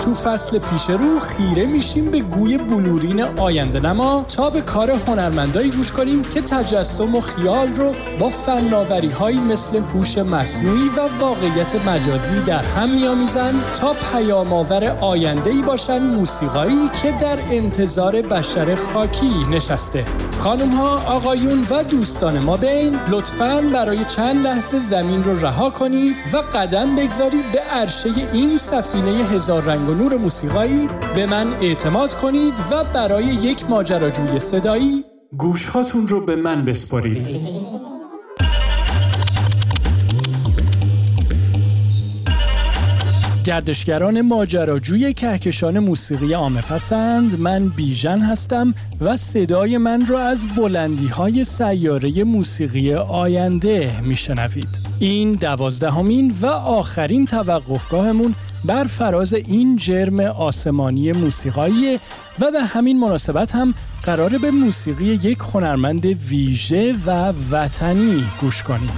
[0.00, 5.70] تو فصل پیش رو خیره میشیم به گوی بلورین آینده نما تا به کار هنرمندایی
[5.70, 11.74] گوش کنیم که تجسم و خیال رو با فناوری هایی مثل هوش مصنوعی و واقعیت
[11.74, 18.74] مجازی در هم میآمیزند تا پیام آور آینده ای باشن موسیقایی که در انتظار بشر
[18.74, 20.04] خاکی نشسته.
[20.38, 26.16] خانم ها آقایون و دوستان ما بین لطفا برای چند لحظه زمین رو رها کنید
[26.32, 32.14] و قدم بگذارید به عرشه این سفینه هزار رنگ و نور موسیقایی به من اعتماد
[32.14, 35.04] کنید و برای یک ماجراجوی صدایی
[35.38, 37.28] گوشهاتون رو به من بسپارید
[43.46, 47.40] گردشگران ماجراجوی کهکشان موسیقی عامه پسند.
[47.40, 54.68] من بیژن هستم و صدای من را از بلندی های سیاره موسیقی آینده میشنوید.
[54.98, 58.34] این دوازدهمین و آخرین توقفگاهمون
[58.64, 61.98] بر فراز این جرم آسمانی موسیقایی
[62.40, 68.92] و به همین مناسبت هم قراره به موسیقی یک هنرمند ویژه و وطنی گوش کنیم.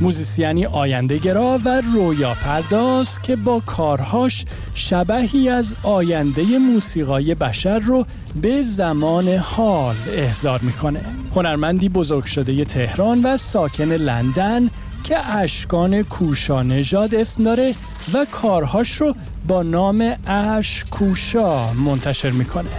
[0.00, 8.06] موزیسیانی آیندهگرا و رویا پرداز که با کارهاش شبهی از آینده موسیقای بشر رو
[8.42, 11.00] به زمان حال احضار می‌کنه.
[11.34, 14.70] هنرمندی بزرگ شده تهران و ساکن لندن
[15.04, 17.74] که اشکان کوشا نژاد اسم داره
[18.14, 19.14] و کارهاش رو
[19.48, 22.70] با نام اش کوشا منتشر می‌کنه.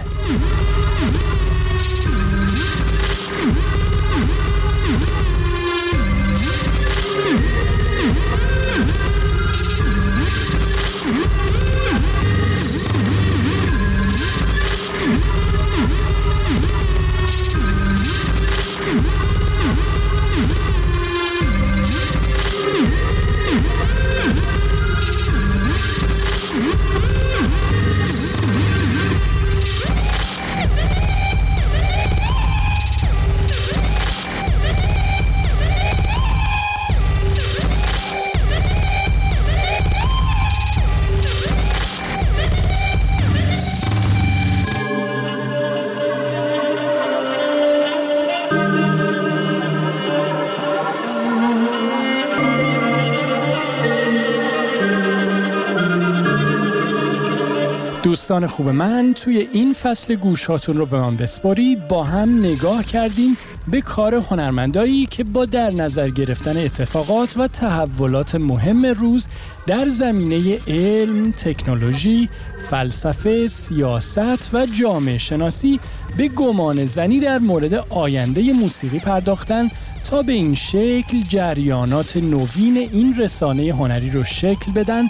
[58.12, 61.88] دوستان خوب من توی این فصل گوشاتون رو به من بسپارید.
[61.88, 63.36] با هم نگاه کردیم
[63.68, 69.26] به کار هنرمندایی که با در نظر گرفتن اتفاقات و تحولات مهم روز
[69.66, 72.28] در زمینه علم، تکنولوژی،
[72.70, 75.80] فلسفه، سیاست و جامعه شناسی
[76.16, 79.68] به گمان زنی در مورد آینده موسیقی پرداختن
[80.02, 85.04] تا به این شکل جریانات نوین این رسانه هنری رو شکل بدن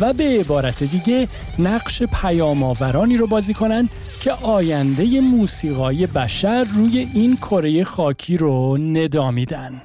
[0.00, 3.88] و به عبارت دیگه نقش پیام آورانی رو بازی کنن
[4.20, 9.82] که آینده موسیقای بشر روی این کره خاکی رو ندامیدن.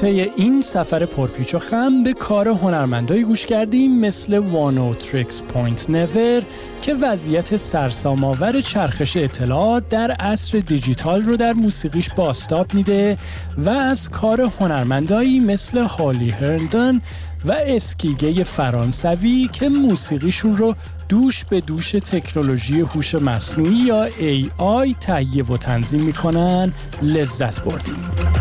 [0.00, 6.42] طی این سفر پرپیچ و خم به کار هنرمندایی گوش کردیم مثل Oneohtrix Point Never
[6.82, 13.18] که وضعیت سرسام‌آور چرخش اطلاعات در عصر دیجیتال رو در موسیقیش بازتاب میده
[13.58, 17.00] و از کار هنرمندایی مثل هالی هرندن
[17.44, 20.74] و اسکیگه فرانسوی که موسیقیشون رو
[21.08, 26.72] دوش به دوش تکنولوژی هوش مصنوعی یا AI تهیه و تنظیم می‌کنن
[27.02, 28.37] لذت بردیم.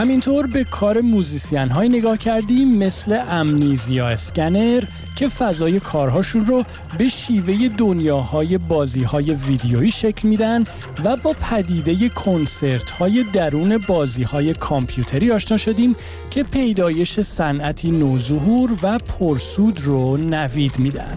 [0.00, 4.84] همینطور به کار موزیسین های نگاه کردیم مثل امنیزیا اسکنر
[5.16, 6.64] که فضای کارهاشون رو
[6.98, 10.64] به شیوه دنیاهای بازی های ویدیویی شکل میدن
[11.04, 15.96] و با پدیده کنسرت های درون بازی های کامپیوتری آشنا شدیم
[16.30, 21.14] که پیدایش صنعتی نوظهور و پرسود رو نوید میدن.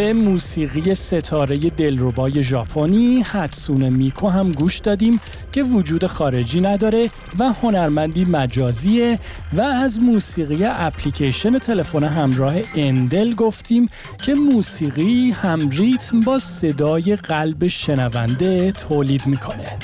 [0.00, 5.20] به موسیقی ستاره دلربای ژاپنی حدسون میکو هم گوش دادیم
[5.52, 9.18] که وجود خارجی نداره و هنرمندی مجازیه
[9.52, 13.88] و از موسیقی اپلیکیشن تلفن همراه اندل گفتیم
[14.22, 19.78] که موسیقی هم ریتم با صدای قلب شنونده تولید می‌کنه.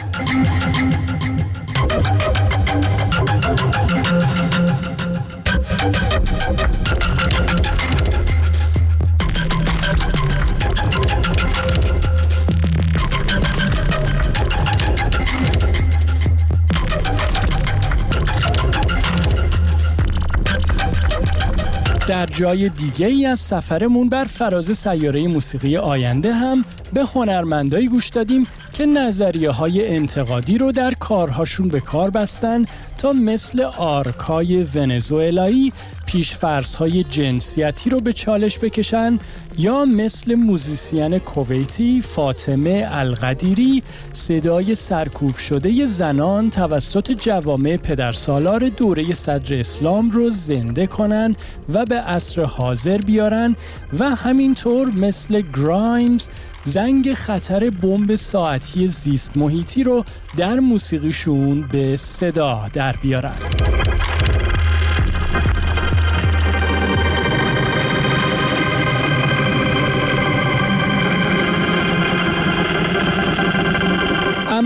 [22.06, 28.08] در جای دیگه ای از سفرمون بر فراز سیاره موسیقی آینده هم به هنرمندایی گوش
[28.08, 32.64] دادیم که نظریه های انتقادی رو در کارهاشون به کار بستن
[32.98, 35.72] تا مثل آرکای ونزوئلایی
[36.16, 39.18] پیش‌فرض های جنسیتی رو به چالش بکشن
[39.58, 43.82] یا مثل موزیسین کویتی فاطمه القدیری
[44.12, 51.36] صدای سرکوب شده زنان توسط جوامع پدرسالار دوره صدر اسلام رو زنده کنن
[51.74, 53.56] و به عصر حاضر بیارن
[53.98, 56.28] و همینطور مثل گرایمز
[56.64, 60.04] زنگ خطر بمب ساعتی زیست محیطی رو
[60.36, 63.95] در موسیقیشون به صدا در بیارن.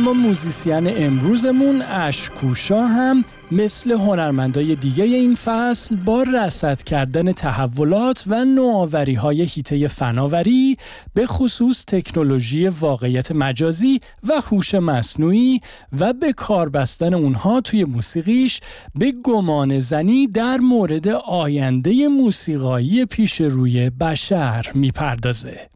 [0.00, 8.44] اما موزیسین امروزمون اشکوشا هم مثل هنرمندای دیگه این فصل با رسد کردن تحولات و
[8.44, 10.76] نوآوری های هیته فناوری
[11.14, 15.60] به خصوص تکنولوژی واقعیت مجازی و هوش مصنوعی
[16.00, 18.60] و به کار بستن اونها توی موسیقیش
[18.94, 25.70] به گمان زنی در مورد آینده موسیقایی پیش روی بشر می‌پردازه.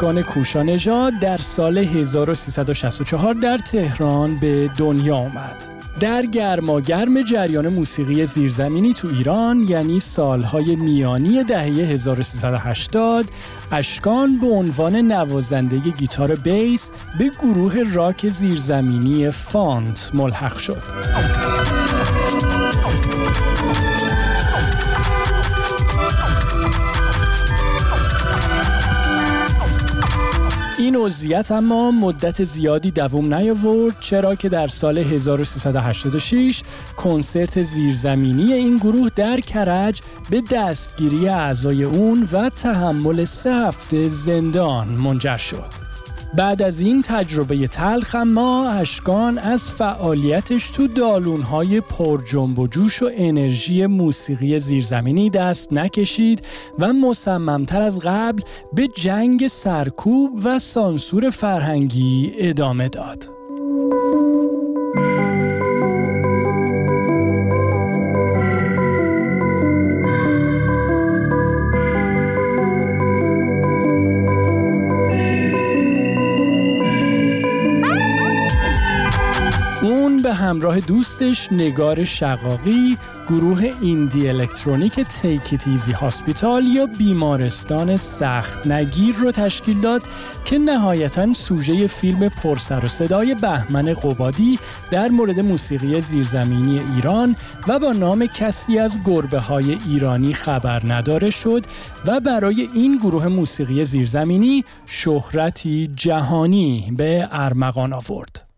[0.00, 5.64] اشکان کوشانژاد در سال 1364 در تهران به دنیا آمد.
[6.00, 13.24] در گرماگرم جریان موسیقی زیرزمینی تو ایران یعنی سالهای میانی دهه 1380
[13.72, 20.82] اشکان به عنوان نوازنده گیتار بیس به گروه راک زیرزمینی فانت ملحق شد.
[30.90, 36.62] این عضویت اما مدت زیادی دوام نیاورد چرا که در سال 1386
[36.96, 44.88] کنسرت زیرزمینی این گروه در کرج به دستگیری اعضای اون و تحمل سه هفته زندان
[44.88, 45.89] منجر شد.
[46.34, 53.02] بعد از این تجربه تلخ ما اشکان از فعالیتش تو دالونهای پر جنب و جوش
[53.02, 56.42] و انرژی موسیقی زیرزمینی دست نکشید
[56.78, 63.28] و مصممتر از قبل به جنگ سرکوب و سانسور فرهنگی ادامه داد.
[80.50, 89.32] همراه دوستش نگار شقاقی گروه ایندی الکترونیک تیک ایزی هاسپیتال یا بیمارستان سخت نگیر رو
[89.32, 90.02] تشکیل داد
[90.44, 94.58] که نهایتا سوژه فیلم پرسر و صدای بهمن قبادی
[94.90, 97.36] در مورد موسیقی زیرزمینی ایران
[97.68, 101.64] و با نام کسی از گربه های ایرانی خبر نداره شد
[102.06, 108.49] و برای این گروه موسیقی زیرزمینی شهرتی جهانی به ارمغان آورد.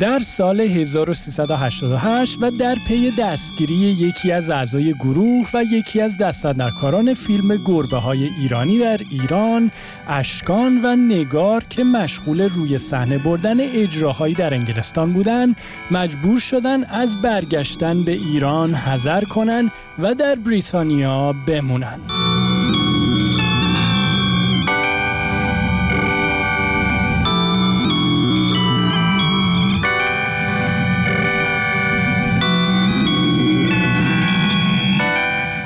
[0.00, 7.14] در سال 1388 و در پی دستگیری یکی از اعضای گروه و یکی از دستندرکاران
[7.14, 9.70] فیلم گربه های ایرانی در ایران
[10.08, 15.56] اشکان و نگار که مشغول روی صحنه بردن اجراهایی در انگلستان بودند
[15.90, 22.00] مجبور شدن از برگشتن به ایران حذر کنند و در بریتانیا بمونند.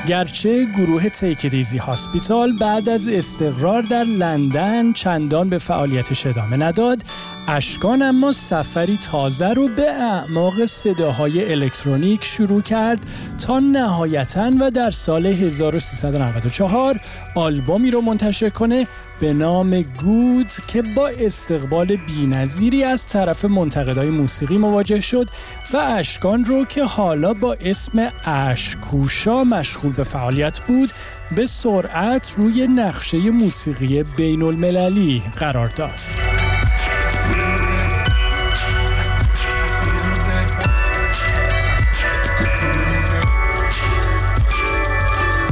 [0.07, 7.01] گرچه گروه تیکدیزی هاسپیتال بعد از استقرار در لندن چندان به فعالیتش ادامه نداد
[7.47, 13.05] اشکان اما سفری تازه رو به اعماق صداهای الکترونیک شروع کرد
[13.47, 16.99] تا نهایتا و در سال 1394
[17.35, 18.87] آلبومی رو منتشر کنه
[19.19, 25.29] به نام گود که با استقبال بینظیری از طرف منتقدای موسیقی مواجه شد
[25.73, 30.91] و اشکان رو که حالا با اسم اشکوشا مشغول به فعالیت بود
[31.35, 35.99] به سرعت روی نقشه موسیقی بین المللی قرار داد.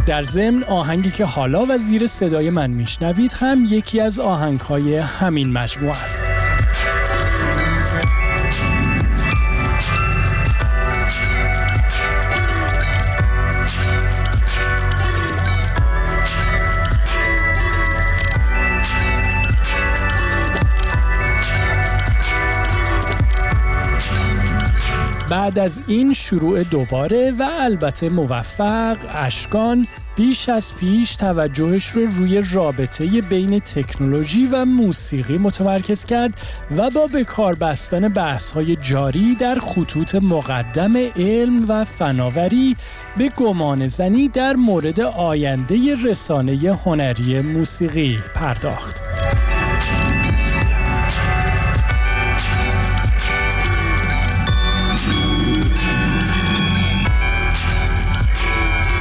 [0.05, 5.51] در ضمن آهنگی که حالا و زیر صدای من میشنوید هم یکی از آهنگهای همین
[5.51, 6.40] مجموعه است.
[25.41, 32.43] بعد از این شروع دوباره و البته موفق اشکان بیش از پیش توجهش رو روی
[32.53, 36.33] رابطه بین تکنولوژی و موسیقی متمرکز کرد
[36.77, 42.75] و با به کار بستن بحث جاری در خطوط مقدم علم و فناوری
[43.17, 49.01] به گمان زنی در مورد آینده رسانه هنری موسیقی پرداخت.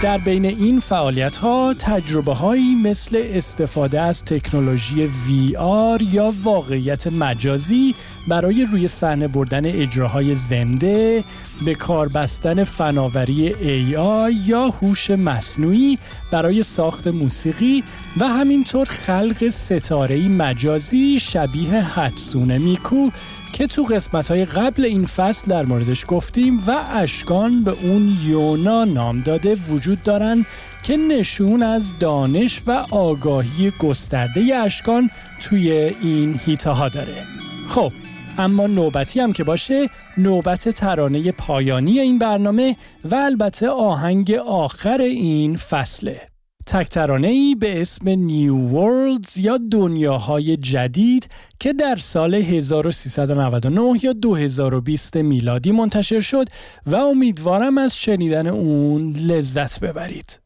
[0.02, 7.95] در بین این فعالیت ها تجربه هایی مثل استفاده از تکنولوژی VR یا واقعیت مجازی
[8.28, 11.25] برای روی صحنه بردن اجراهای زنده
[11.64, 15.99] به کار بستن فناوری AI یا هوش مصنوعی
[16.30, 17.85] برای ساخت موسیقی
[18.21, 23.11] و همینطور خلق ستاره مجازی شبیه حدسونه میکو
[23.52, 28.85] که تو قسمت های قبل این فصل در موردش گفتیم و اشکان به اون یونا
[28.85, 30.47] نام داده وجود دارن
[30.83, 37.25] که نشون از دانش و آگاهی گسترده اشکان توی این هیته داره.
[37.69, 37.92] خب
[38.38, 39.88] اما نوبتی هم که باشه
[40.19, 46.30] نوبت ترانه پایانی این برنامه و البته آهنگ آخر این فصله.
[46.67, 51.29] تکترانه ای به اسم نیو ورلدز یا دنیاهای جدید
[51.61, 56.49] که در سال 1399 یا 2020 میلادی منتشر شد
[56.87, 60.40] و امیدوارم از شنیدن اون لذت ببرید.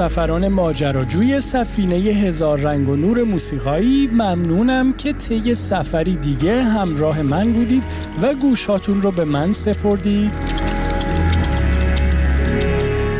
[0.00, 7.52] همسفران ماجراجوی سفینه هزار رنگ و نور موسیقایی ممنونم که طی سفری دیگه همراه من
[7.52, 7.84] بودید
[8.22, 10.32] و گوشاتون رو به من سپردید.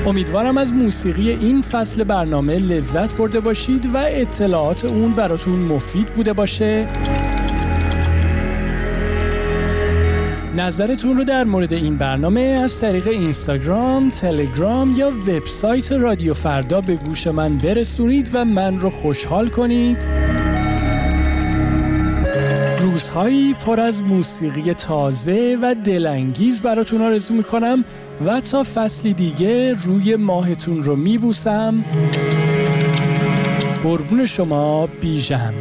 [0.07, 6.33] امیدوارم از موسیقی این فصل برنامه لذت برده باشید و اطلاعات اون براتون مفید بوده
[6.33, 6.87] باشه.
[10.57, 16.97] نظرتون رو در مورد این برنامه از طریق اینستاگرام، تلگرام یا وبسایت رادیو فردا به
[16.97, 20.09] گوش من برسونید و من رو خوشحال کنید.
[22.81, 27.85] روزهایی پر از موسیقی تازه و دلانگیز براتون آرزو می‌کنم
[28.27, 31.85] و تا فصلی دیگه روی ماهتون رو میبوسم
[33.83, 35.55] قربون شما بیژن